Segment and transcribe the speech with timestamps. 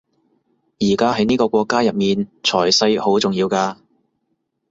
[0.79, 3.77] 而家喺呢個國家入面財勢好重要㗎